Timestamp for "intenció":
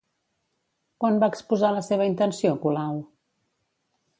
2.13-2.55